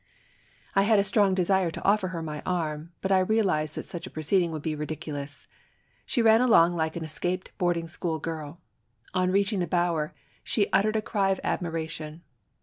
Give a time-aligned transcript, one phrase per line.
[0.73, 3.85] I had a strong desire to offer her my arm, but I real ized that
[3.85, 5.45] such a proceeding would be ridiculous.
[6.07, 8.59] She ran along like an escaped boarding school girl.
[9.13, 12.23] On reaching the bower, she uttered a cry of admiration.